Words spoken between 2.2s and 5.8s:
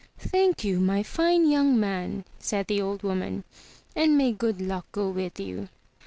said the old woman, "and may good luck go with you!